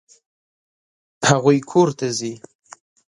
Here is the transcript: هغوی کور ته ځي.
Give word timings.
هغوی 1.29 1.57
کور 1.69 1.89
ته 1.99 2.07
ځي. 2.17 2.33